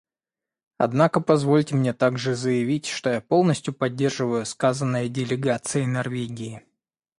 [0.79, 6.65] Однако позвольте мне также заявить, что я полностью поддерживаю сказанное делегацией Норвегии.